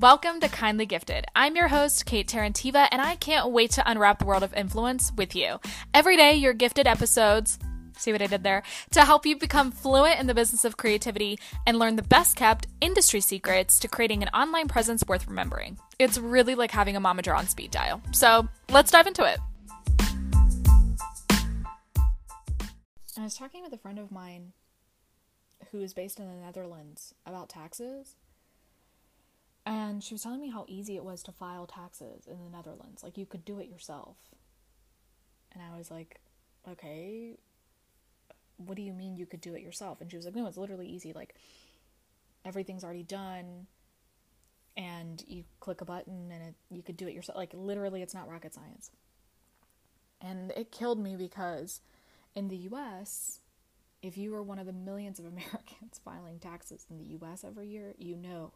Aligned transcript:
Welcome 0.00 0.38
to 0.42 0.48
Kindly 0.48 0.86
Gifted. 0.86 1.24
I'm 1.34 1.56
your 1.56 1.66
host, 1.66 2.06
Kate 2.06 2.28
Terentieva, 2.28 2.86
and 2.92 3.02
I 3.02 3.16
can't 3.16 3.50
wait 3.50 3.72
to 3.72 3.90
unwrap 3.90 4.20
the 4.20 4.26
world 4.26 4.44
of 4.44 4.54
influence 4.54 5.10
with 5.16 5.34
you. 5.34 5.58
Every 5.92 6.16
day, 6.16 6.36
your 6.36 6.52
gifted 6.52 6.86
episodes, 6.86 7.58
see 7.96 8.12
what 8.12 8.22
I 8.22 8.28
did 8.28 8.44
there, 8.44 8.62
to 8.92 9.00
help 9.00 9.26
you 9.26 9.34
become 9.36 9.72
fluent 9.72 10.20
in 10.20 10.28
the 10.28 10.34
business 10.34 10.64
of 10.64 10.76
creativity 10.76 11.36
and 11.66 11.80
learn 11.80 11.96
the 11.96 12.04
best 12.04 12.36
kept 12.36 12.68
industry 12.80 13.20
secrets 13.20 13.80
to 13.80 13.88
creating 13.88 14.22
an 14.22 14.28
online 14.28 14.68
presence 14.68 15.02
worth 15.08 15.26
remembering. 15.26 15.78
It's 15.98 16.16
really 16.16 16.54
like 16.54 16.70
having 16.70 16.94
a 16.94 17.00
momager 17.00 17.36
on 17.36 17.48
speed 17.48 17.72
dial. 17.72 18.00
So 18.12 18.46
let's 18.70 18.92
dive 18.92 19.08
into 19.08 19.24
it. 19.24 19.40
I 23.18 23.24
was 23.24 23.34
talking 23.34 23.64
with 23.64 23.72
a 23.72 23.78
friend 23.78 23.98
of 23.98 24.12
mine 24.12 24.52
who 25.72 25.80
is 25.82 25.92
based 25.92 26.20
in 26.20 26.28
the 26.28 26.36
Netherlands 26.36 27.14
about 27.26 27.48
taxes 27.48 28.14
and 29.68 30.02
she 30.02 30.14
was 30.14 30.22
telling 30.22 30.40
me 30.40 30.48
how 30.48 30.64
easy 30.66 30.96
it 30.96 31.04
was 31.04 31.22
to 31.24 31.32
file 31.32 31.66
taxes 31.66 32.26
in 32.26 32.42
the 32.42 32.48
Netherlands. 32.48 33.02
Like 33.02 33.18
you 33.18 33.26
could 33.26 33.44
do 33.44 33.58
it 33.58 33.68
yourself. 33.68 34.16
And 35.52 35.62
I 35.62 35.76
was 35.76 35.90
like, 35.90 36.20
okay, 36.66 37.36
what 38.56 38.76
do 38.76 38.82
you 38.82 38.94
mean 38.94 39.18
you 39.18 39.26
could 39.26 39.42
do 39.42 39.54
it 39.54 39.60
yourself? 39.60 40.00
And 40.00 40.10
she 40.10 40.16
was 40.16 40.24
like, 40.24 40.34
no, 40.34 40.46
it's 40.46 40.56
literally 40.56 40.88
easy. 40.88 41.12
Like 41.12 41.34
everything's 42.46 42.82
already 42.82 43.02
done 43.02 43.66
and 44.74 45.22
you 45.28 45.44
click 45.60 45.82
a 45.82 45.84
button 45.84 46.30
and 46.32 46.42
it, 46.48 46.54
you 46.70 46.82
could 46.82 46.96
do 46.96 47.06
it 47.06 47.12
yourself. 47.12 47.36
Like 47.36 47.52
literally, 47.52 48.00
it's 48.00 48.14
not 48.14 48.26
rocket 48.26 48.54
science. 48.54 48.90
And 50.22 50.50
it 50.52 50.72
killed 50.72 50.98
me 50.98 51.14
because 51.14 51.82
in 52.34 52.48
the 52.48 52.56
US, 52.72 53.40
if 54.00 54.16
you 54.16 54.34
are 54.34 54.42
one 54.42 54.58
of 54.58 54.64
the 54.64 54.72
millions 54.72 55.18
of 55.18 55.26
Americans 55.26 56.00
filing 56.02 56.38
taxes 56.38 56.86
in 56.88 56.96
the 56.96 57.18
US 57.18 57.44
every 57.44 57.68
year, 57.68 57.92
you 57.98 58.16
know 58.16 58.52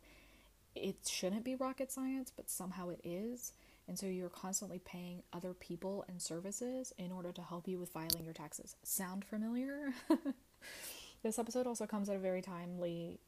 it 0.74 0.96
shouldn't 1.06 1.44
be 1.44 1.54
rocket 1.54 1.92
science, 1.92 2.32
but 2.34 2.50
somehow 2.50 2.88
it 2.90 3.00
is. 3.04 3.52
And 3.88 3.98
so 3.98 4.06
you're 4.06 4.28
constantly 4.28 4.78
paying 4.78 5.22
other 5.32 5.54
people 5.54 6.04
and 6.08 6.22
services 6.22 6.92
in 6.98 7.10
order 7.10 7.32
to 7.32 7.42
help 7.42 7.66
you 7.66 7.78
with 7.78 7.90
filing 7.90 8.24
your 8.24 8.32
taxes. 8.32 8.76
Sound 8.84 9.24
familiar? 9.24 9.92
this 11.22 11.38
episode 11.38 11.66
also 11.66 11.86
comes 11.86 12.08
at 12.08 12.16
a 12.16 12.20
very 12.20 12.42
timely 12.42 13.18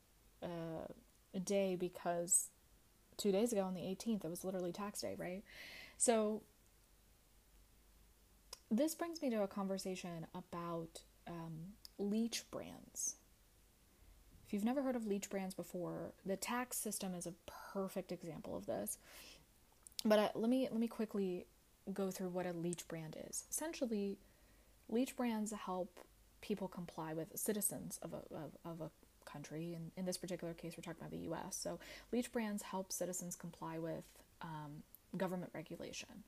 uh, 0.43 0.87
day 1.45 1.75
because 1.75 2.51
two 3.17 3.33
days 3.33 3.53
ago 3.53 3.63
on 3.63 3.75
the 3.75 3.81
18th, 3.81 4.25
it 4.25 4.31
was 4.31 4.45
literally 4.45 4.73
tax 4.73 5.01
day, 5.01 5.17
right? 5.19 5.43
So 5.99 6.43
this 8.71 8.95
brings 8.95 9.21
me 9.21 9.31
to 9.31 9.43
a 9.43 9.49
conversation 9.49 10.27
about 10.35 11.03
um, 11.27 11.75
leech 11.99 12.45
brands 12.51 13.17
you've 14.55 14.65
never 14.65 14.83
heard 14.83 14.95
of 14.95 15.05
leech 15.07 15.29
brands 15.29 15.53
before, 15.53 16.13
the 16.25 16.37
tax 16.37 16.77
system 16.77 17.13
is 17.13 17.27
a 17.27 17.35
perfect 17.73 18.13
example 18.13 18.57
of 18.57 18.67
this. 18.67 18.99
But 20.05 20.19
uh, 20.19 20.29
let 20.37 20.49
me 20.49 20.69
let 20.71 20.79
me 20.79 20.87
quickly 20.87 21.47
go 21.93 22.11
through 22.11 22.29
what 22.29 22.47
a 22.47 22.53
leech 22.53 22.87
brand 22.87 23.17
is. 23.29 23.45
Essentially, 23.51 24.17
leech 24.89 25.17
brands 25.17 25.53
help 25.53 25.99
people 26.41 26.69
comply 26.69 27.15
with 27.15 27.37
citizens 27.37 27.99
of 28.01 28.13
a 28.13 28.35
of, 28.35 28.57
of 28.65 28.81
a 28.81 28.91
country. 29.29 29.75
And 29.75 29.91
in 29.97 30.05
this 30.05 30.17
particular 30.17 30.55
case, 30.55 30.75
we're 30.77 30.83
talking 30.83 31.01
about 31.01 31.11
the 31.11 31.25
U.S. 31.29 31.57
So 31.57 31.81
leech 32.13 32.31
brands 32.31 32.63
help 32.63 32.93
citizens 32.93 33.35
comply 33.35 33.79
with 33.79 34.05
um, 34.41 34.85
government 35.17 35.51
regulation, 35.53 36.23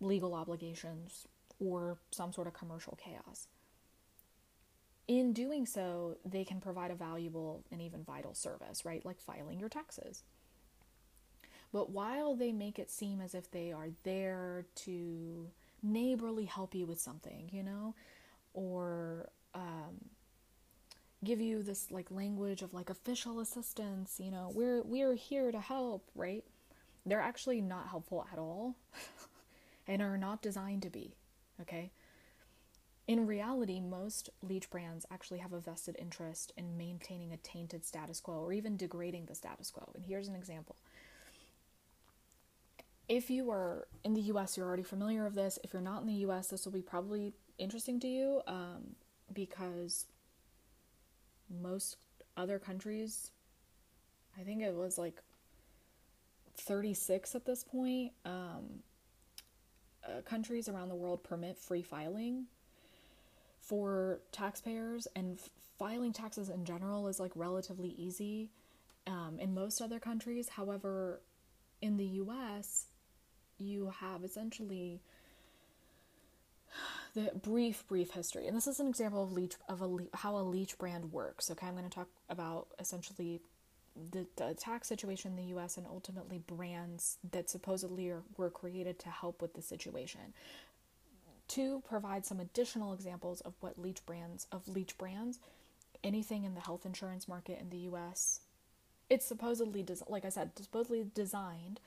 legal 0.00 0.34
obligations, 0.34 1.26
or 1.58 1.96
some 2.12 2.32
sort 2.32 2.46
of 2.46 2.54
commercial 2.54 2.96
chaos 3.02 3.48
in 5.08 5.32
doing 5.32 5.66
so, 5.66 6.16
they 6.24 6.44
can 6.44 6.60
provide 6.60 6.90
a 6.90 6.94
valuable 6.94 7.64
and 7.70 7.80
even 7.80 8.04
vital 8.04 8.34
service, 8.34 8.84
right? 8.84 9.04
Like 9.04 9.20
filing 9.20 9.58
your 9.58 9.68
taxes. 9.68 10.22
But 11.72 11.90
while 11.90 12.34
they 12.34 12.52
make 12.52 12.78
it 12.78 12.90
seem 12.90 13.20
as 13.20 13.34
if 13.34 13.50
they 13.50 13.72
are 13.72 13.88
there 14.04 14.66
to 14.76 15.48
neighborly 15.82 16.44
help 16.44 16.74
you 16.74 16.86
with 16.86 17.00
something, 17.00 17.48
you 17.50 17.62
know, 17.62 17.94
or 18.52 19.30
um, 19.54 20.10
give 21.24 21.40
you 21.40 21.62
this 21.62 21.90
like 21.90 22.10
language 22.10 22.62
of 22.62 22.74
like 22.74 22.90
official 22.90 23.40
assistance, 23.40 24.20
you 24.22 24.30
know, 24.30 24.50
we're 24.54 24.82
we're 24.82 25.14
here 25.14 25.50
to 25.50 25.60
help, 25.60 26.04
right? 26.14 26.44
They're 27.06 27.20
actually 27.20 27.60
not 27.60 27.88
helpful 27.88 28.26
at 28.32 28.38
all 28.38 28.76
and 29.88 30.02
are 30.02 30.18
not 30.18 30.42
designed 30.42 30.82
to 30.82 30.90
be, 30.90 31.16
okay? 31.60 31.90
In 33.08 33.26
reality, 33.26 33.80
most 33.80 34.30
leech 34.42 34.70
brands 34.70 35.04
actually 35.10 35.40
have 35.40 35.52
a 35.52 35.58
vested 35.58 35.96
interest 35.98 36.52
in 36.56 36.76
maintaining 36.76 37.32
a 37.32 37.36
tainted 37.38 37.84
status 37.84 38.20
quo 38.20 38.36
or 38.36 38.52
even 38.52 38.76
degrading 38.76 39.26
the 39.26 39.34
status 39.34 39.70
quo. 39.70 39.90
And 39.94 40.04
here's 40.06 40.28
an 40.28 40.36
example. 40.36 40.76
If 43.08 43.28
you 43.28 43.50
are 43.50 43.88
in 44.04 44.14
the 44.14 44.20
US, 44.22 44.56
you're 44.56 44.66
already 44.66 44.84
familiar 44.84 45.24
with 45.24 45.34
this. 45.34 45.58
If 45.64 45.72
you're 45.72 45.82
not 45.82 46.02
in 46.02 46.06
the 46.06 46.26
US, 46.26 46.48
this 46.48 46.64
will 46.64 46.72
be 46.72 46.82
probably 46.82 47.32
interesting 47.58 47.98
to 48.00 48.08
you 48.08 48.40
um, 48.46 48.94
because 49.32 50.06
most 51.60 51.96
other 52.36 52.60
countries, 52.60 53.32
I 54.38 54.42
think 54.42 54.62
it 54.62 54.74
was 54.74 54.96
like 54.96 55.20
36 56.56 57.34
at 57.34 57.44
this 57.44 57.64
point, 57.64 58.12
um, 58.24 58.82
uh, 60.06 60.20
countries 60.22 60.68
around 60.68 60.88
the 60.88 60.94
world 60.94 61.24
permit 61.24 61.58
free 61.58 61.82
filing 61.82 62.46
for 63.62 64.20
taxpayers 64.32 65.06
and 65.14 65.38
filing 65.78 66.12
taxes 66.12 66.48
in 66.48 66.64
general 66.64 67.08
is 67.08 67.20
like 67.20 67.32
relatively 67.34 67.94
easy 67.96 68.50
um, 69.06 69.38
in 69.40 69.54
most 69.54 69.80
other 69.80 69.98
countries. 69.98 70.48
However, 70.48 71.20
in 71.80 71.96
the 71.96 72.04
US, 72.04 72.86
you 73.58 73.92
have 74.00 74.24
essentially 74.24 75.00
the 77.14 77.30
brief, 77.42 77.86
brief 77.88 78.10
history. 78.10 78.46
And 78.46 78.56
this 78.56 78.66
is 78.66 78.80
an 78.80 78.88
example 78.88 79.22
of 79.22 79.32
leech 79.32 79.54
of 79.68 79.82
a 79.82 79.96
how 80.16 80.36
a 80.36 80.42
leech 80.42 80.76
brand 80.78 81.12
works. 81.12 81.50
Okay, 81.50 81.66
I'm 81.66 81.74
going 81.74 81.88
to 81.88 81.90
talk 81.90 82.08
about 82.28 82.68
essentially 82.78 83.40
the, 84.10 84.26
the 84.36 84.54
tax 84.54 84.88
situation 84.88 85.32
in 85.32 85.36
the 85.36 85.50
U.S. 85.50 85.76
and 85.76 85.86
ultimately 85.86 86.38
brands 86.38 87.18
that 87.30 87.50
supposedly 87.50 88.08
are, 88.08 88.22
were 88.36 88.50
created 88.50 88.98
to 89.00 89.10
help 89.10 89.42
with 89.42 89.54
the 89.54 89.62
situation 89.62 90.32
to 91.52 91.82
provide 91.86 92.24
some 92.24 92.40
additional 92.40 92.94
examples 92.94 93.42
of 93.42 93.52
what 93.60 93.78
leech 93.78 94.04
brands 94.06 94.46
of 94.50 94.66
leech 94.68 94.96
brands 94.96 95.38
anything 96.02 96.44
in 96.44 96.54
the 96.54 96.60
health 96.60 96.86
insurance 96.86 97.28
market 97.28 97.58
in 97.60 97.68
the 97.68 97.88
US 97.90 98.40
it's 99.10 99.26
supposedly 99.26 99.82
des- 99.82 100.08
like 100.08 100.24
I 100.24 100.30
said 100.30 100.52
supposedly 100.56 101.04
designed 101.14 101.78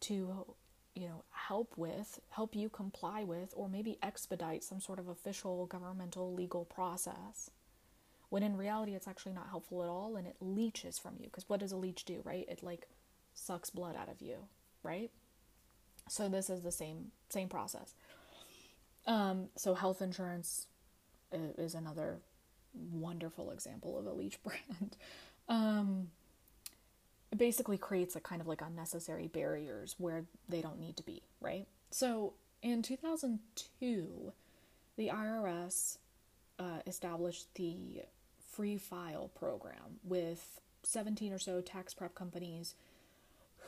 to 0.00 0.54
you 0.94 1.08
know 1.08 1.24
help 1.32 1.74
with 1.76 2.18
help 2.30 2.56
you 2.56 2.70
comply 2.70 3.22
with 3.22 3.52
or 3.54 3.68
maybe 3.68 3.98
expedite 4.02 4.64
some 4.64 4.80
sort 4.80 4.98
of 4.98 5.08
official 5.08 5.66
governmental 5.66 6.32
legal 6.32 6.64
process. 6.64 7.50
When 8.30 8.42
in 8.42 8.56
reality 8.56 8.94
it's 8.94 9.06
actually 9.06 9.34
not 9.34 9.50
helpful 9.50 9.82
at 9.82 9.90
all 9.90 10.16
and 10.16 10.26
it 10.26 10.36
leeches 10.40 10.98
from 10.98 11.16
you 11.18 11.26
because 11.26 11.46
what 11.46 11.60
does 11.60 11.72
a 11.72 11.76
leech 11.76 12.06
do 12.06 12.22
right? 12.24 12.46
It 12.48 12.62
like 12.62 12.88
sucks 13.34 13.68
blood 13.68 13.96
out 13.96 14.08
of 14.08 14.22
you 14.22 14.36
right? 14.82 15.10
So 16.08 16.30
this 16.30 16.48
is 16.48 16.62
the 16.62 16.72
same 16.72 17.10
same 17.28 17.50
process 17.50 17.92
um, 19.06 19.48
so 19.56 19.74
health 19.74 20.02
insurance 20.02 20.66
is 21.32 21.74
another 21.74 22.18
wonderful 22.92 23.50
example 23.50 23.98
of 23.98 24.06
a 24.06 24.12
leech 24.12 24.42
brand. 24.44 24.96
Um, 25.48 26.08
it 27.32 27.38
basically 27.38 27.78
creates 27.78 28.16
a 28.16 28.20
kind 28.20 28.40
of 28.40 28.46
like 28.46 28.62
unnecessary 28.62 29.26
barriers 29.26 29.96
where 29.98 30.24
they 30.48 30.60
don't 30.60 30.78
need 30.78 30.96
to 30.96 31.02
be, 31.02 31.22
right? 31.40 31.66
So 31.90 32.34
in 32.62 32.82
2002, 32.82 34.32
the 34.96 35.08
IRS 35.08 35.98
uh, 36.58 36.78
established 36.86 37.52
the 37.54 38.02
free 38.52 38.78
file 38.78 39.30
program 39.34 39.98
with 40.04 40.60
17 40.84 41.32
or 41.32 41.38
so 41.38 41.60
tax 41.60 41.92
prep 41.92 42.14
companies 42.14 42.74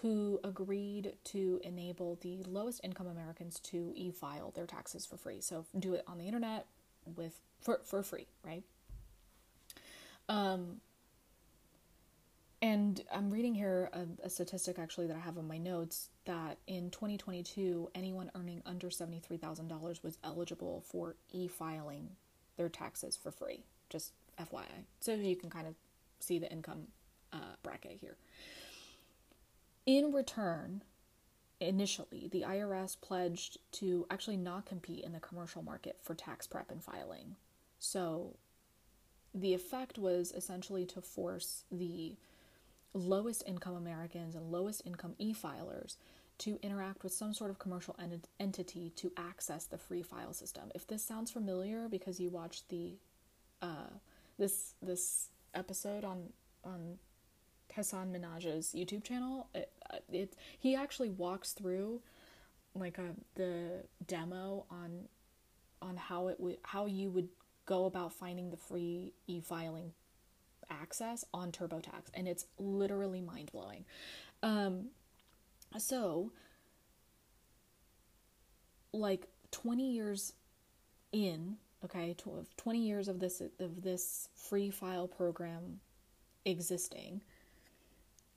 who 0.06 0.38
agreed 0.44 1.14
to 1.24 1.60
enable 1.64 2.16
the 2.20 2.40
lowest 2.46 2.80
income 2.84 3.08
Americans 3.08 3.58
to 3.58 3.92
e-file 3.96 4.52
their 4.52 4.66
taxes 4.66 5.04
for 5.04 5.16
free. 5.16 5.40
So 5.40 5.66
do 5.76 5.94
it 5.94 6.04
on 6.06 6.18
the 6.18 6.26
internet 6.26 6.66
with 7.16 7.40
for 7.60 7.80
for 7.84 8.04
free, 8.04 8.28
right? 8.44 8.62
Um 10.28 10.80
and 12.62 13.02
I'm 13.12 13.30
reading 13.30 13.56
here 13.56 13.90
a, 13.92 14.26
a, 14.26 14.30
statistic 14.30 14.78
actually 14.78 15.08
that 15.08 15.16
I 15.16 15.20
have 15.20 15.36
in 15.36 15.46
my 15.46 15.58
notes 15.58 16.08
that 16.24 16.56
in 16.66 16.90
2022, 16.90 17.90
anyone 17.94 18.30
earning 18.34 18.62
under 18.64 18.88
$73,000 18.88 20.02
was 20.02 20.16
eligible 20.24 20.82
for 20.88 21.16
e 21.32 21.48
filing 21.48 22.10
their 22.56 22.70
taxes 22.70 23.14
for 23.14 23.30
free. 23.30 23.64
Just 23.90 24.12
FYI. 24.40 24.86
So 25.00 25.14
you 25.14 25.36
can 25.36 25.50
kind 25.50 25.66
of 25.66 25.74
see 26.20 26.38
the 26.38 26.50
income 26.50 26.86
uh, 27.32 27.56
bracket 27.62 27.98
here. 28.00 28.16
In 29.86 30.12
return, 30.12 30.82
initially, 31.60 32.28
the 32.30 32.42
IRS 32.42 33.00
pledged 33.00 33.58
to 33.72 34.04
actually 34.10 34.36
not 34.36 34.66
compete 34.66 35.04
in 35.04 35.12
the 35.12 35.20
commercial 35.20 35.62
market 35.62 35.98
for 36.02 36.14
tax 36.14 36.46
prep 36.46 36.70
and 36.70 36.82
filing. 36.82 37.36
So 37.78 38.36
the 39.32 39.54
effect 39.54 39.96
was 39.96 40.32
essentially 40.32 40.84
to 40.86 41.00
force 41.00 41.64
the 41.70 42.16
lowest 42.94 43.44
income 43.46 43.76
Americans 43.76 44.34
and 44.34 44.50
lowest 44.50 44.82
income 44.84 45.14
e 45.18 45.34
filers 45.34 45.96
to 46.38 46.58
interact 46.62 47.02
with 47.02 47.12
some 47.12 47.32
sort 47.32 47.50
of 47.50 47.58
commercial 47.58 47.94
ent- 48.00 48.28
entity 48.40 48.90
to 48.96 49.12
access 49.16 49.64
the 49.64 49.78
free 49.78 50.02
file 50.02 50.32
system. 50.32 50.70
If 50.74 50.86
this 50.86 51.02
sounds 51.02 51.30
familiar 51.30 51.88
because 51.88 52.18
you 52.18 52.28
watched 52.28 52.68
the 52.68 52.96
uh, 53.62 53.90
this 54.38 54.74
this 54.82 55.28
episode 55.54 56.04
on 56.04 56.32
on 56.64 56.98
Hasan 57.72 58.12
Minhaj's 58.12 58.74
YouTube 58.74 59.04
channel, 59.04 59.48
it, 59.54 59.70
it 60.10 60.36
he 60.58 60.74
actually 60.74 61.10
walks 61.10 61.52
through 61.52 62.00
like 62.74 62.98
a 62.98 63.14
the 63.34 63.84
demo 64.06 64.66
on 64.70 65.08
on 65.82 65.96
how 65.96 66.28
it 66.28 66.38
would 66.40 66.58
how 66.62 66.86
you 66.86 67.10
would 67.10 67.28
go 67.66 67.86
about 67.86 68.12
finding 68.12 68.50
the 68.50 68.56
free 68.56 69.12
e-filing 69.26 69.92
access 70.70 71.24
on 71.34 71.50
TurboTax 71.52 72.10
and 72.14 72.26
it's 72.28 72.46
literally 72.58 73.20
mind-blowing. 73.20 73.84
Um, 74.42 74.86
so 75.78 76.32
like 78.92 79.26
20 79.50 79.92
years 79.92 80.32
in, 81.12 81.56
okay, 81.84 82.14
20 82.56 82.78
years 82.78 83.08
of 83.08 83.20
this 83.20 83.40
of 83.58 83.82
this 83.82 84.28
free 84.34 84.70
file 84.70 85.08
program 85.08 85.80
existing, 86.44 87.20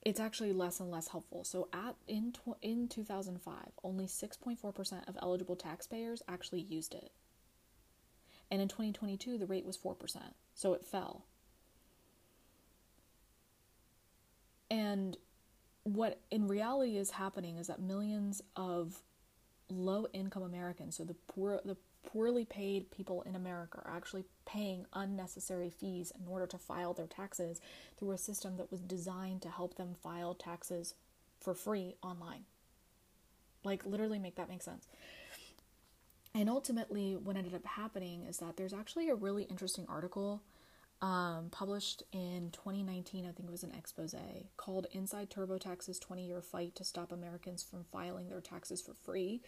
it's 0.02 0.20
actually 0.20 0.52
less 0.52 0.80
and 0.80 0.90
less 0.90 1.08
helpful. 1.08 1.44
So 1.44 1.68
at 1.72 1.94
in 2.08 2.32
tw- 2.32 2.56
in 2.62 2.88
2005, 2.88 3.54
only 3.84 4.06
6.4% 4.06 5.08
of 5.08 5.18
eligible 5.20 5.56
taxpayers 5.56 6.22
actually 6.26 6.62
used 6.62 6.94
it. 6.94 7.12
And 8.50 8.62
in 8.62 8.68
2022, 8.68 9.38
the 9.38 9.46
rate 9.46 9.66
was 9.66 9.76
4%. 9.76 9.96
So 10.54 10.72
it 10.72 10.84
fell. 10.84 11.26
And 14.70 15.16
what 15.82 16.20
in 16.30 16.48
reality 16.48 16.96
is 16.96 17.10
happening 17.10 17.56
is 17.56 17.66
that 17.66 17.80
millions 17.80 18.42
of 18.56 19.02
low 19.68 20.06
income 20.12 20.42
Americans, 20.42 20.96
so 20.96 21.04
the 21.04 21.14
poor 21.14 21.60
the 21.64 21.76
poorly 22.06 22.44
paid 22.44 22.90
people 22.90 23.22
in 23.22 23.36
America 23.36 23.80
are 23.84 23.94
actually 23.94 24.24
paying 24.46 24.86
unnecessary 24.92 25.70
fees 25.70 26.12
in 26.18 26.26
order 26.26 26.46
to 26.46 26.58
file 26.58 26.92
their 26.92 27.06
taxes 27.06 27.60
through 27.98 28.12
a 28.12 28.18
system 28.18 28.56
that 28.56 28.70
was 28.70 28.80
designed 28.80 29.42
to 29.42 29.48
help 29.48 29.76
them 29.76 29.94
file 30.02 30.34
taxes 30.34 30.94
for 31.40 31.54
free 31.54 31.94
online. 32.02 32.44
Like, 33.62 33.84
literally, 33.84 34.18
make 34.18 34.36
that 34.36 34.48
make 34.48 34.62
sense. 34.62 34.86
And 36.34 36.48
ultimately, 36.48 37.16
what 37.16 37.36
ended 37.36 37.54
up 37.54 37.66
happening 37.66 38.24
is 38.24 38.38
that 38.38 38.56
there's 38.56 38.72
actually 38.72 39.08
a 39.08 39.14
really 39.14 39.44
interesting 39.44 39.86
article 39.88 40.42
um, 41.02 41.48
published 41.50 42.02
in 42.12 42.50
2019, 42.52 43.24
I 43.24 43.32
think 43.32 43.48
it 43.48 43.50
was 43.50 43.62
an 43.62 43.72
expose, 43.76 44.14
called 44.56 44.86
Inside 44.92 45.30
TurboTax's 45.30 45.98
20 45.98 46.26
Year 46.26 46.42
Fight 46.42 46.74
to 46.76 46.84
Stop 46.84 47.10
Americans 47.10 47.62
from 47.62 47.84
Filing 47.90 48.28
Their 48.28 48.40
Taxes 48.40 48.82
for 48.82 48.92
Free 48.92 49.40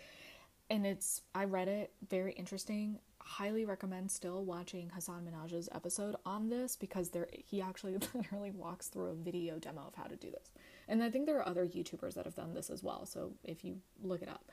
and 0.71 0.87
it's 0.87 1.23
I 1.35 1.45
read 1.45 1.69
it, 1.69 1.93
very 2.09 2.33
interesting. 2.33 2.99
Highly 3.19 3.65
recommend 3.65 4.11
still 4.11 4.45
watching 4.45 4.91
Hasan 4.91 5.27
Minhaj's 5.27 5.69
episode 5.73 6.17
on 6.27 6.49
this 6.49 6.77
because 6.77 7.11
there 7.11 7.29
he 7.33 7.63
actually 7.63 7.97
literally 8.15 8.51
walks 8.51 8.89
through 8.89 9.11
a 9.11 9.15
video 9.15 9.59
demo 9.59 9.87
of 9.87 9.95
how 9.95 10.05
to 10.05 10.17
do 10.17 10.31
this. 10.31 10.51
And 10.89 11.03
I 11.03 11.11
think 11.11 11.27
there 11.27 11.39
are 11.39 11.49
other 11.49 11.67
YouTubers 11.67 12.15
that 12.15 12.25
have 12.25 12.35
done 12.35 12.55
this 12.55 12.71
as 12.71 12.83
well, 12.83 13.07
so 13.07 13.33
if 13.45 13.65
you 13.65 13.79
look 14.03 14.23
it 14.23 14.29
up. 14.29 14.51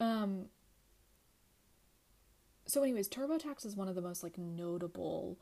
Um 0.00 0.46
so 2.66 2.82
anyways, 2.82 3.08
TurboTax 3.08 3.64
is 3.64 3.76
one 3.76 3.88
of 3.88 3.94
the 3.94 4.02
most 4.02 4.24
like 4.24 4.36
notable 4.38 5.38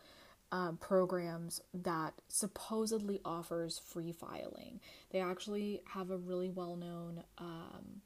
uh, 0.52 0.72
programs 0.72 1.60
that 1.72 2.14
supposedly 2.28 3.20
offers 3.24 3.78
free 3.78 4.12
filing. 4.12 4.78
They 5.10 5.20
actually 5.20 5.82
have 5.86 6.10
a 6.10 6.16
really 6.16 6.48
well 6.48 6.76
known 6.76 7.24
um, 7.38 8.02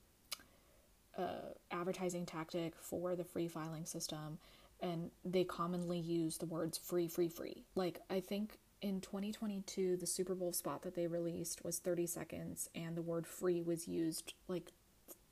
advertising 1.71 2.27
tactic 2.27 2.75
for 2.81 3.17
the 3.17 3.25
free 3.25 3.49
filing 3.49 3.85
system, 3.85 4.39
and 4.81 5.11
they 5.25 5.45
commonly 5.45 5.99
use 5.99 6.39
the 6.39 6.47
words 6.47 6.79
free, 6.79 7.09
free, 7.09 7.29
free. 7.29 7.65
Like, 7.75 8.01
I 8.09 8.21
think 8.21 8.59
in 8.81 9.01
2022, 9.01 9.97
the 9.97 10.07
Super 10.07 10.35
Bowl 10.35 10.53
spot 10.53 10.83
that 10.83 10.95
they 10.95 11.07
released 11.07 11.65
was 11.65 11.79
30 11.79 12.07
seconds, 12.07 12.69
and 12.75 12.97
the 12.97 13.03
word 13.03 13.27
free 13.27 13.61
was 13.61 13.89
used 13.89 14.35
like 14.47 14.73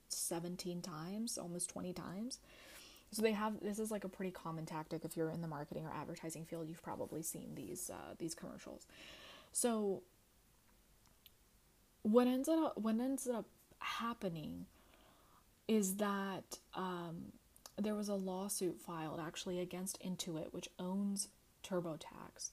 17 0.09 0.83
times, 0.83 1.39
almost 1.39 1.71
20 1.71 1.93
times. 1.93 2.39
So 3.13 3.23
they 3.23 3.33
have 3.33 3.61
this 3.61 3.79
is 3.79 3.91
like 3.91 4.05
a 4.05 4.09
pretty 4.09 4.33
common 4.33 4.67
tactic 4.67 5.05
if 5.05 5.17
you're 5.17 5.31
in 5.31 5.41
the 5.41 5.49
marketing 5.49 5.87
or 5.87 5.93
advertising 5.93 6.45
field. 6.45 6.69
You've 6.69 6.83
probably 6.83 7.23
seen 7.23 7.55
these 7.55 7.89
uh, 7.89 8.15
these 8.19 8.35
commercials. 8.35 8.87
So 9.53 10.03
what 12.03 12.27
ends 12.27 12.49
up 12.49 12.77
what 12.77 12.97
ends 12.99 13.29
up 13.29 13.47
happening 13.79 14.67
is 15.69 15.97
that 15.97 16.59
um, 16.75 17.33
there 17.77 17.95
was 17.95 18.09
a 18.09 18.15
lawsuit 18.15 18.81
filed 18.81 19.21
actually 19.21 19.61
against 19.61 20.01
Intuit, 20.03 20.53
which 20.53 20.69
owns 20.79 21.29
TurboTax, 21.65 22.53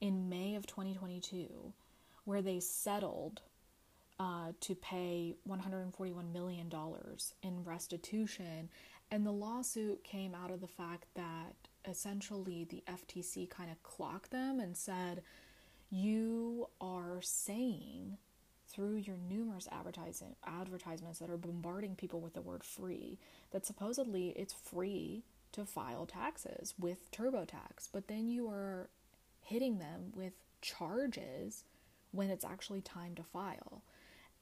in 0.00 0.28
May 0.28 0.54
of 0.54 0.66
2022, 0.66 1.72
where 2.24 2.42
they 2.42 2.60
settled 2.60 3.42
uh, 4.18 4.52
to 4.60 4.74
pay 4.74 5.36
$141 5.48 6.32
million 6.32 6.70
in 7.42 7.64
restitution. 7.64 8.68
And 9.10 9.26
the 9.26 9.32
lawsuit 9.32 10.02
came 10.04 10.34
out 10.34 10.50
of 10.50 10.60
the 10.60 10.66
fact 10.66 11.06
that 11.14 11.54
essentially 11.86 12.64
the 12.64 12.82
FTC 12.88 13.48
kind 13.50 13.70
of 13.70 13.82
clocked 13.82 14.30
them 14.30 14.60
and 14.60 14.76
said, 14.76 15.22
You 15.90 16.68
are 16.80 17.18
saying 17.20 18.18
through 18.74 18.96
your 18.96 19.16
numerous 19.16 19.68
advertising 19.70 20.34
advertisements 20.44 21.18
that 21.18 21.30
are 21.30 21.36
bombarding 21.36 21.94
people 21.94 22.20
with 22.20 22.34
the 22.34 22.42
word 22.42 22.64
free 22.64 23.18
that 23.52 23.64
supposedly 23.64 24.30
it's 24.30 24.52
free 24.52 25.22
to 25.52 25.64
file 25.64 26.04
taxes 26.04 26.74
with 26.78 27.10
TurboTax, 27.12 27.88
but 27.92 28.08
then 28.08 28.28
you 28.28 28.48
are 28.48 28.90
hitting 29.40 29.78
them 29.78 30.12
with 30.14 30.32
charges 30.60 31.64
when 32.10 32.30
it's 32.30 32.44
actually 32.44 32.80
time 32.80 33.14
to 33.14 33.22
file. 33.22 33.82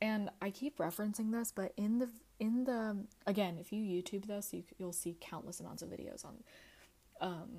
And 0.01 0.31
I 0.41 0.51
keep 0.51 0.79
referencing 0.79 1.31
this, 1.31 1.53
but 1.53 1.73
in 1.77 1.99
the 1.99 2.09
in 2.41 2.65
the 2.65 3.05
again, 3.27 3.57
if 3.61 3.73
you 3.73 3.85
YouTube 3.85 4.27
this, 4.27 4.53
you, 4.53 4.65
you'll 4.79 4.93
see 4.93 5.17
countless 5.21 5.61
amounts 5.61 5.83
of 5.83 5.91
videos 5.91 6.25
on 6.25 6.43
um, 7.21 7.51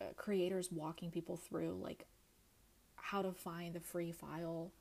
uh, 0.00 0.06
creators 0.16 0.72
walking 0.72 1.10
people 1.10 1.36
through 1.36 1.78
like 1.80 2.06
how 2.96 3.22
to 3.22 3.32
find 3.32 3.74
the 3.74 3.80
free 3.80 4.12
file 4.12 4.72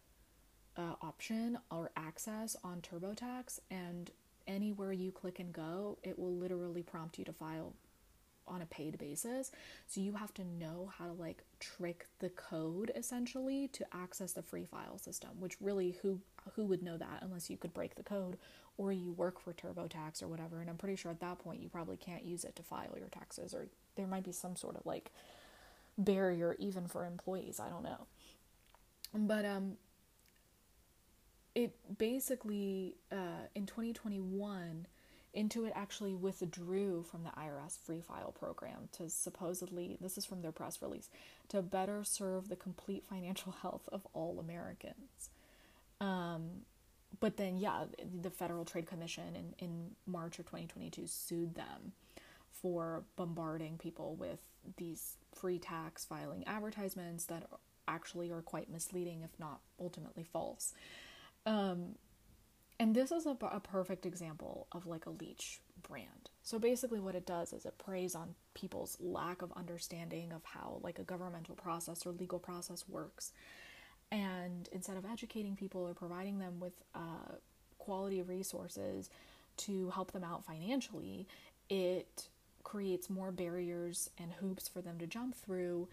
uh, 0.77 0.96
option 1.01 1.57
or 1.72 1.91
access 1.98 2.55
on 2.63 2.81
TurboTax, 2.81 3.60
and 3.72 4.12
anywhere 4.48 4.93
you 4.93 5.12
click 5.12 5.39
and 5.39 5.51
go, 5.51 5.98
it 6.03 6.17
will 6.17 6.34
literally 6.34 6.84
prompt 6.84 7.17
you 7.17 7.25
to 7.25 7.34
file 7.34 7.74
on 8.48 8.62
a 8.62 8.65
paid 8.65 8.98
basis. 8.98 9.51
So 9.88 10.01
you 10.01 10.13
have 10.13 10.34
to 10.36 10.43
know 10.43 10.91
how 10.98 11.05
to 11.05 11.12
like 11.12 11.43
trick 11.60 12.07
the 12.19 12.29
code 12.29 12.91
essentially 12.96 13.67
to 13.69 13.86
access 13.93 14.31
the 14.31 14.41
free 14.41 14.65
file 14.65 14.98
system, 14.98 15.31
which 15.39 15.57
really 15.60 15.98
who 16.01 16.22
who 16.55 16.63
would 16.65 16.81
know 16.81 16.98
that 16.98 17.19
unless 17.22 17.50
you 17.50 17.57
could 17.57 17.74
break 17.74 17.96
the 17.96 18.03
code 18.03 18.38
or 18.77 18.91
you 18.91 19.12
work 19.12 19.39
for 19.39 19.53
TurboTax 19.53 20.24
or 20.24 20.27
whatever. 20.27 20.62
And 20.62 20.69
I'm 20.69 20.77
pretty 20.77 20.96
sure 20.96 21.12
at 21.12 21.19
that 21.19 21.39
point 21.39 21.62
you 21.62 21.67
probably 21.67 21.98
can't 21.98 22.24
use 22.24 22.46
it 22.46 22.55
to 22.55 22.63
file 22.63 22.96
your 22.98 23.10
taxes 23.10 23.53
or 23.53 23.67
there 23.96 24.07
might 24.07 24.24
be 24.24 24.31
some 24.31 24.55
sort 24.55 24.77
of 24.77 24.86
like 24.86 25.12
barrier 25.98 26.55
even 26.60 26.88
for 26.88 27.05
employees, 27.05 27.60
I 27.60 27.69
don't 27.69 27.84
know. 27.84 28.05
But 29.13 29.46
um 29.46 29.77
it 31.57 31.73
basically 31.97 32.93
uh, 33.11 33.47
in 33.55 33.65
2021 33.65 34.85
Intuit 35.35 35.71
actually 35.73 36.13
withdrew 36.13 37.01
from 37.01 37.23
the 37.23 37.31
IRS 37.31 37.79
free 37.83 37.99
file 37.99 38.31
program 38.31 38.89
to 38.91 39.09
supposedly, 39.09 39.97
this 39.99 40.19
is 40.19 40.25
from 40.25 40.43
their 40.43 40.51
press 40.51 40.79
release, 40.83 41.09
to 41.49 41.63
better 41.63 42.03
serve 42.03 42.49
the 42.49 42.55
complete 42.55 43.05
financial 43.09 43.51
health 43.63 43.89
of 43.91 44.05
all 44.13 44.39
Americans. 44.39 45.31
Um, 45.99 46.61
but 47.19 47.37
then, 47.37 47.57
yeah, 47.57 47.85
the 48.21 48.29
Federal 48.29 48.63
Trade 48.63 48.85
Commission 48.85 49.35
in, 49.35 49.55
in 49.57 49.91
March 50.05 50.37
of 50.37 50.45
2022 50.45 51.07
sued 51.07 51.55
them 51.55 51.93
for 52.51 53.03
bombarding 53.15 53.79
people 53.79 54.15
with 54.15 54.39
these 54.77 55.15
free 55.33 55.57
tax 55.57 56.05
filing 56.05 56.43
advertisements 56.45 57.25
that 57.25 57.47
actually 57.87 58.29
are 58.29 58.43
quite 58.43 58.69
misleading, 58.71 59.23
if 59.23 59.39
not 59.39 59.61
ultimately 59.79 60.23
false. 60.23 60.75
Um, 61.47 61.95
and 62.79 62.93
this 62.93 63.11
is 63.11 63.25
a, 63.25 63.35
a 63.41 63.59
perfect 63.59 64.05
example 64.05 64.67
of 64.71 64.85
like 64.85 65.05
a 65.05 65.09
leech 65.09 65.61
brand. 65.81 66.29
So 66.43 66.59
basically, 66.59 66.99
what 66.99 67.15
it 67.15 67.25
does 67.25 67.53
is 67.53 67.65
it 67.65 67.77
preys 67.77 68.13
on 68.13 68.35
people's 68.53 68.97
lack 68.99 69.41
of 69.41 69.51
understanding 69.55 70.31
of 70.33 70.43
how 70.43 70.79
like 70.83 70.99
a 70.99 71.03
governmental 71.03 71.55
process 71.55 72.05
or 72.05 72.11
legal 72.11 72.37
process 72.37 72.83
works. 72.87 73.31
And 74.11 74.69
instead 74.71 74.97
of 74.97 75.05
educating 75.05 75.55
people 75.55 75.87
or 75.87 75.93
providing 75.93 76.39
them 76.39 76.59
with 76.59 76.73
uh, 76.93 77.35
quality 77.77 78.21
resources 78.21 79.09
to 79.57 79.89
help 79.89 80.11
them 80.11 80.23
out 80.23 80.45
financially, 80.45 81.27
it 81.69 82.27
creates 82.63 83.09
more 83.09 83.31
barriers 83.31 84.09
and 84.17 84.33
hoops 84.33 84.67
for 84.67 84.81
them 84.81 84.99
to 84.99 85.07
jump 85.07 85.35
through 85.35 85.87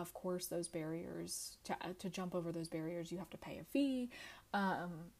Of 0.00 0.12
course, 0.14 0.46
those 0.46 0.68
barriers 0.68 1.56
to 1.64 1.76
to 1.98 2.08
jump 2.08 2.34
over 2.34 2.52
those 2.52 2.68
barriers, 2.68 3.10
you 3.10 3.18
have 3.18 3.30
to 3.30 3.38
pay 3.38 3.58
a 3.58 3.64
fee. 3.64 4.10
Um, 4.52 5.10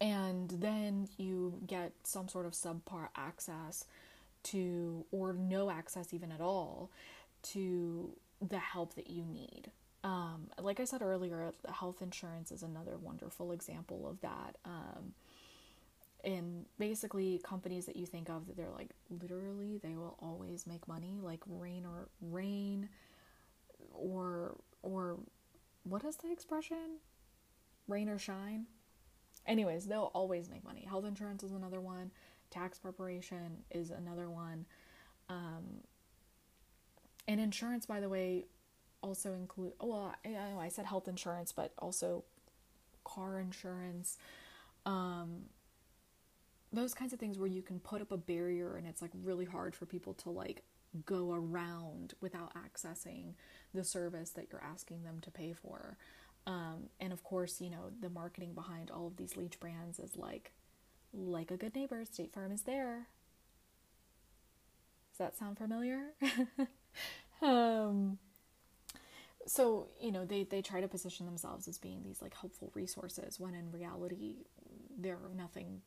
and 0.00 0.50
then 0.50 1.08
you 1.16 1.60
get 1.66 1.92
some 2.02 2.28
sort 2.28 2.46
of 2.46 2.52
subpar 2.52 3.08
access 3.16 3.86
to, 4.44 5.04
or 5.10 5.32
no 5.32 5.70
access 5.70 6.12
even 6.12 6.30
at 6.30 6.40
all, 6.40 6.90
to 7.42 8.10
the 8.46 8.58
help 8.58 8.94
that 8.94 9.08
you 9.08 9.24
need. 9.24 9.70
Um, 10.04 10.48
like 10.60 10.78
I 10.80 10.84
said 10.84 11.02
earlier, 11.02 11.52
health 11.72 12.02
insurance 12.02 12.52
is 12.52 12.62
another 12.62 12.96
wonderful 12.98 13.52
example 13.52 14.06
of 14.08 14.20
that. 14.20 14.56
Um, 14.64 15.14
and 16.22 16.66
basically, 16.78 17.40
companies 17.42 17.86
that 17.86 17.96
you 17.96 18.04
think 18.06 18.28
of 18.28 18.46
that 18.46 18.56
they're 18.56 18.70
like 18.70 18.90
literally 19.22 19.78
they 19.82 19.94
will 19.96 20.16
always 20.20 20.66
make 20.66 20.86
money, 20.86 21.18
like 21.22 21.40
rain 21.48 21.86
or 21.86 22.08
rain, 22.20 22.88
or 23.92 24.56
or 24.82 25.18
what 25.84 26.04
is 26.04 26.16
the 26.16 26.30
expression? 26.30 26.98
Rain 27.88 28.08
or 28.08 28.18
shine. 28.18 28.66
Anyways, 29.46 29.86
they'll 29.86 30.10
always 30.14 30.50
make 30.50 30.64
money. 30.64 30.84
Health 30.88 31.04
insurance 31.04 31.42
is 31.42 31.52
another 31.52 31.80
one. 31.80 32.10
Tax 32.50 32.78
preparation 32.78 33.64
is 33.70 33.90
another 33.90 34.28
one. 34.28 34.66
Um, 35.28 35.82
and 37.28 37.40
insurance, 37.40 37.86
by 37.86 38.00
the 38.00 38.08
way, 38.08 38.46
also 39.02 39.32
include. 39.34 39.72
Well, 39.80 40.14
I, 40.24 40.34
I, 40.34 40.64
I 40.64 40.68
said 40.68 40.86
health 40.86 41.06
insurance, 41.06 41.52
but 41.52 41.72
also 41.78 42.24
car 43.04 43.38
insurance. 43.38 44.18
Um, 44.84 45.46
those 46.72 46.94
kinds 46.94 47.12
of 47.12 47.18
things 47.18 47.38
where 47.38 47.48
you 47.48 47.62
can 47.62 47.78
put 47.80 48.02
up 48.02 48.10
a 48.10 48.16
barrier 48.16 48.76
and 48.76 48.86
it's 48.86 49.00
like 49.00 49.12
really 49.22 49.44
hard 49.44 49.74
for 49.74 49.86
people 49.86 50.14
to 50.14 50.30
like 50.30 50.62
go 51.04 51.32
around 51.32 52.14
without 52.20 52.52
accessing 52.54 53.34
the 53.74 53.84
service 53.84 54.30
that 54.30 54.48
you're 54.50 54.62
asking 54.62 55.02
them 55.02 55.20
to 55.22 55.30
pay 55.30 55.52
for. 55.52 55.96
Um, 56.46 56.90
and 57.00 57.12
of 57.12 57.24
course, 57.24 57.60
you 57.60 57.70
know, 57.70 57.90
the 58.00 58.08
marketing 58.08 58.54
behind 58.54 58.90
all 58.90 59.06
of 59.06 59.16
these 59.16 59.36
leech 59.36 59.58
brands 59.58 59.98
is 59.98 60.16
like, 60.16 60.52
like 61.12 61.50
a 61.50 61.56
good 61.56 61.74
neighbor, 61.74 62.04
State 62.04 62.32
Farm 62.32 62.52
is 62.52 62.62
there. 62.62 63.08
Does 65.10 65.18
that 65.18 65.36
sound 65.36 65.58
familiar? 65.58 66.12
um, 67.42 68.18
so, 69.46 69.88
you 70.00 70.12
know, 70.12 70.24
they, 70.24 70.44
they 70.44 70.62
try 70.62 70.80
to 70.80 70.88
position 70.88 71.26
themselves 71.26 71.68
as 71.68 71.78
being 71.78 72.02
these 72.02 72.22
like 72.22 72.34
helpful 72.34 72.70
resources 72.74 73.40
when 73.40 73.54
in 73.54 73.70
reality 73.70 74.36
they're 74.98 75.18
nothing 75.36 75.82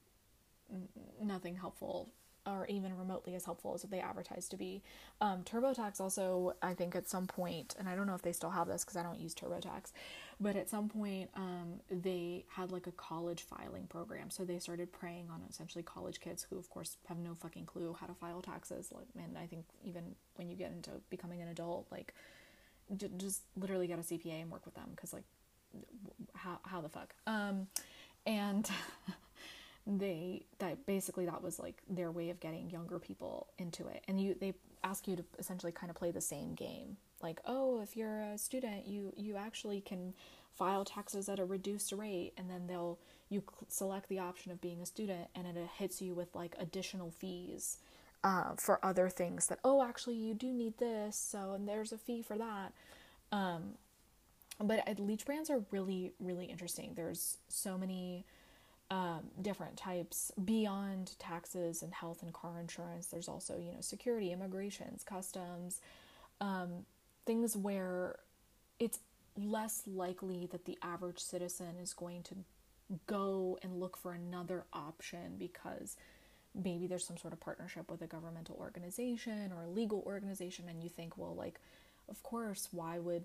nothing 1.22 1.56
helpful 1.56 2.12
or 2.50 2.66
even 2.68 2.98
remotely 2.98 3.36
as 3.36 3.46
helpful 3.46 3.74
as 3.76 3.84
they 3.84 4.00
advertise 4.00 4.50
to 4.50 4.58
be. 4.58 4.82
Um, 5.22 5.44
TurboTax 5.44 6.02
also, 6.02 6.54
I 6.62 6.74
think 6.74 6.96
at 6.96 7.08
some 7.08 7.28
point, 7.28 7.76
and 7.78 7.88
I 7.88 7.96
don't 7.96 8.08
know 8.08 8.16
if 8.16 8.22
they 8.22 8.32
still 8.32 8.50
have 8.50 8.68
this 8.68 8.84
because 8.84 8.98
I 8.98 9.04
don't 9.04 9.20
use 9.20 9.36
TurboTax, 9.36 9.92
but 10.40 10.56
at 10.56 10.70
some 10.70 10.90
point 10.90 11.30
um, 11.36 11.80
they 11.92 12.46
had 12.50 12.72
like 12.72 12.88
a 12.88 12.92
college 12.92 13.44
filing 13.44 13.88
program. 13.88 14.30
So 14.30 14.44
they 14.44 14.60
started 14.60 14.92
preying 14.92 15.30
on 15.32 15.42
essentially 15.50 15.84
college 15.84 16.20
kids 16.20 16.46
who, 16.50 16.58
of 16.58 16.70
course, 16.70 16.98
have 17.08 17.18
no 17.18 17.36
fucking 17.36 17.66
clue 17.66 17.96
how 18.00 18.08
to 18.08 18.14
file 18.14 18.42
taxes. 18.42 18.92
And 19.18 19.38
I 19.38 19.46
think 19.46 19.66
even 19.84 20.16
when 20.36 20.50
you 20.50 20.56
get 20.56 20.72
into 20.72 20.92
becoming 21.10 21.42
an 21.42 21.50
adult, 21.50 21.88
like, 21.92 22.14
j- 22.96 23.12
just 23.18 23.44
literally 23.56 23.88
get 23.88 24.00
a 24.00 24.04
CPA 24.04 24.42
and 24.42 24.52
work 24.52 24.66
with 24.66 24.76
them 24.76 24.90
because, 24.96 25.14
like, 25.14 25.26
how, 26.34 26.60
how 26.64 26.82
the 26.82 26.90
fuck? 26.90 27.14
Um, 27.28 27.68
and. 28.26 28.70
they 29.88 30.46
that 30.60 30.86
basically 30.86 31.26
that 31.26 31.42
was 31.42 31.60
like 31.60 31.82
their 31.90 32.12
way 32.12 32.30
of 32.30 32.40
getting 32.40 32.70
younger 32.70 33.00
people 33.00 33.48
into 33.58 33.88
it. 33.88 34.04
And 34.08 34.22
you 34.22 34.36
they 34.40 34.54
ask 34.84 35.08
you 35.08 35.16
to 35.16 35.26
essentially 35.38 35.72
kind 35.72 35.90
of 35.90 35.96
play 35.96 36.12
the 36.12 36.22
same 36.22 36.54
game. 36.54 36.98
Like 37.22 37.40
oh 37.46 37.82
if 37.82 37.98
you're 37.98 38.22
a 38.22 38.38
student 38.38 38.88
you 38.88 39.14
you 39.16 39.36
actually 39.36 39.82
can 39.82 40.14
file 40.54 40.86
taxes 40.86 41.30
at 41.30 41.40
a 41.40 41.46
reduced 41.46 41.92
rate 41.92 42.34
and 42.38 42.50
then 42.50 42.68
they'll 42.68 43.00
you 43.30 43.44
select 43.68 44.10
the 44.10 44.20
option 44.20 44.52
of 44.52 44.60
being 44.62 44.82
a 44.82 44.86
student 44.86 45.28
and 45.36 45.48
it 45.48 45.56
hits 45.78 46.02
you 46.02 46.14
with 46.14 46.36
like 46.36 46.56
additional 46.60 47.12
fees 47.12 47.78
uh, 48.24 48.52
for 48.58 48.84
other 48.84 49.10
things 49.10 49.48
that 49.48 49.60
oh 49.64 49.82
actually 49.84 50.16
you 50.16 50.34
do 50.34 50.54
need 50.54 50.78
this 50.78 51.16
so 51.16 51.54
and 51.54 51.68
there's 51.68 51.92
a 51.92 51.98
fee 51.98 52.22
for 52.22 52.38
that. 52.38 52.74
Um, 53.32 53.76
but 54.62 54.88
uh, 54.88 54.94
leech 54.98 55.26
brands 55.26 55.50
are 55.50 55.64
really 55.72 56.14
really 56.20 56.46
interesting. 56.46 56.94
There's 56.96 57.38
so 57.48 57.78
many 57.78 58.26
um, 58.92 59.22
different 59.42 59.78
types 59.78 60.32
beyond 60.44 61.12
taxes 61.20 61.84
and 61.84 61.94
health 61.94 62.24
and 62.24 62.34
car 62.34 62.60
insurance. 62.60 63.08
There's 63.08 63.28
also, 63.28 63.58
you 63.58 63.72
know, 63.72 63.82
security, 63.82 64.32
immigrations, 64.32 65.04
customs, 65.04 65.80
um, 66.42 66.86
things 67.26 67.56
where 67.56 68.16
it's 68.80 69.00
less 69.38 69.84
likely 69.86 70.48
that 70.48 70.66
the 70.66 70.78
average 70.82 71.20
citizen 71.20 71.78
is 71.82 71.94
going 71.94 72.24
to 72.24 72.36
go 73.06 73.60
and 73.62 73.80
look 73.80 73.96
for 73.96 74.14
another 74.14 74.64
option 74.74 75.36
because 75.38 75.96
maybe 76.56 76.88
there's 76.88 77.06
some 77.06 77.18
sort 77.18 77.34
of 77.34 77.40
partnership 77.40 77.92
with 77.92 78.02
a 78.02 78.08
governmental 78.08 78.58
organization 78.60 79.52
or 79.56 79.64
a 79.64 79.70
legal 79.70 80.04
organization 80.08 80.66
and 80.68 80.82
you 80.82 80.90
think 80.90 81.16
well 81.16 81.36
like 81.36 81.60
of 82.10 82.22
course 82.24 82.68
why 82.72 82.98
would 82.98 83.24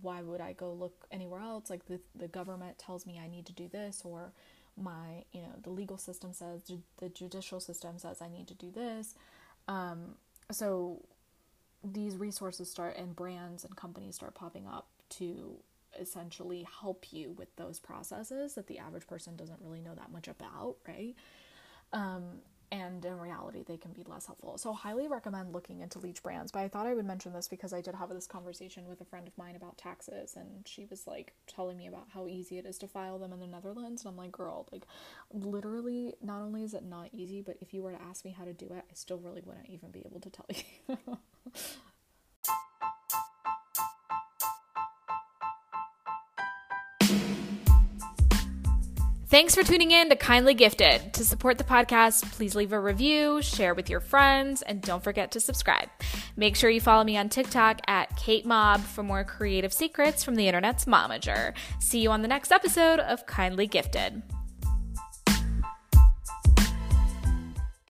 why 0.00 0.22
would 0.22 0.40
I 0.40 0.52
go 0.52 0.72
look 0.72 1.06
anywhere 1.10 1.40
else 1.40 1.68
like 1.68 1.86
the 1.86 1.98
the 2.14 2.28
government 2.28 2.78
tells 2.78 3.06
me 3.06 3.20
I 3.22 3.28
need 3.28 3.46
to 3.46 3.52
do 3.52 3.68
this 3.68 4.02
or 4.04 4.32
my 4.76 5.24
you 5.32 5.40
know 5.40 5.52
the 5.62 5.70
legal 5.70 5.96
system 5.96 6.32
says 6.32 6.62
the 6.98 7.08
judicial 7.08 7.60
system 7.60 7.98
says 7.98 8.20
i 8.20 8.28
need 8.28 8.48
to 8.48 8.54
do 8.54 8.70
this. 8.70 9.14
Um, 9.68 10.16
so 10.50 11.02
these 11.82 12.16
resources 12.16 12.70
start 12.70 12.96
and 12.96 13.14
brands 13.14 13.64
and 13.64 13.76
companies 13.76 14.14
start 14.14 14.34
popping 14.34 14.66
up 14.66 14.88
to 15.10 15.56
essentially 15.98 16.66
help 16.80 17.12
you 17.12 17.32
with 17.32 17.54
those 17.56 17.78
processes 17.78 18.54
that 18.54 18.66
the 18.66 18.78
average 18.78 19.06
person 19.06 19.36
doesn't 19.36 19.60
really 19.62 19.80
know 19.80 19.94
that 19.94 20.10
much 20.10 20.28
about 20.28 20.76
right? 20.88 21.14
Um, 21.92 22.40
and 22.72 23.04
in 23.04 23.18
reality 23.18 23.62
they 23.66 23.76
can 23.76 23.92
be 23.92 24.04
less 24.06 24.26
helpful. 24.26 24.58
So 24.58 24.72
highly 24.72 25.08
recommend 25.08 25.52
looking 25.52 25.80
into 25.80 25.98
leech 25.98 26.22
brands 26.22 26.52
but 26.52 26.60
i 26.60 26.68
thought 26.68 26.86
i 26.86 26.94
would 26.94 27.04
mention 27.04 27.32
this 27.32 27.48
because 27.48 27.72
i 27.72 27.80
did 27.80 27.94
have 27.94 28.08
this 28.10 28.26
conversation 28.26 28.86
with 28.88 29.00
a 29.00 29.04
friend 29.04 29.26
of 29.26 29.36
mine 29.38 29.56
about 29.56 29.78
taxes 29.78 30.34
and 30.36 30.66
she 30.66 30.86
was 30.86 31.06
like 31.06 31.32
telling 31.46 31.76
me 31.76 31.86
about 31.86 32.06
how 32.12 32.26
easy 32.26 32.58
it 32.58 32.66
is 32.66 32.78
to 32.78 32.88
file 32.88 33.18
them 33.18 33.32
in 33.32 33.40
the 33.40 33.46
netherlands 33.46 34.02
and 34.02 34.10
i'm 34.10 34.16
like 34.16 34.32
girl 34.32 34.66
like 34.72 34.86
literally 35.32 36.14
not 36.22 36.40
only 36.40 36.62
is 36.62 36.74
it 36.74 36.84
not 36.84 37.08
easy 37.12 37.40
but 37.40 37.56
if 37.60 37.72
you 37.72 37.82
were 37.82 37.92
to 37.92 38.02
ask 38.02 38.24
me 38.24 38.34
how 38.36 38.44
to 38.44 38.52
do 38.52 38.66
it 38.66 38.84
i 38.90 38.94
still 38.94 39.18
really 39.18 39.42
wouldn't 39.44 39.68
even 39.68 39.90
be 39.90 40.02
able 40.04 40.20
to 40.20 40.30
tell 40.30 40.46
you 40.48 40.96
Thanks 49.34 49.56
for 49.56 49.64
tuning 49.64 49.90
in 49.90 50.10
to 50.10 50.14
Kindly 50.14 50.54
Gifted. 50.54 51.12
To 51.14 51.24
support 51.24 51.58
the 51.58 51.64
podcast, 51.64 52.22
please 52.34 52.54
leave 52.54 52.72
a 52.72 52.78
review, 52.78 53.42
share 53.42 53.74
with 53.74 53.90
your 53.90 53.98
friends, 53.98 54.62
and 54.62 54.80
don't 54.80 55.02
forget 55.02 55.32
to 55.32 55.40
subscribe. 55.40 55.88
Make 56.36 56.54
sure 56.54 56.70
you 56.70 56.80
follow 56.80 57.02
me 57.02 57.16
on 57.16 57.28
TikTok 57.28 57.80
at 57.88 58.14
Kate 58.14 58.46
Mob 58.46 58.80
for 58.80 59.02
more 59.02 59.24
creative 59.24 59.72
secrets 59.72 60.22
from 60.22 60.36
the 60.36 60.46
internet's 60.46 60.84
momager. 60.84 61.52
See 61.80 61.98
you 61.98 62.12
on 62.12 62.22
the 62.22 62.28
next 62.28 62.52
episode 62.52 63.00
of 63.00 63.26
Kindly 63.26 63.66
Gifted. 63.66 64.22